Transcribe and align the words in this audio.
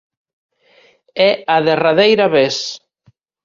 É 1.29 1.31
a 1.55 1.57
derradeira 1.67 2.25
vez. 2.37 2.55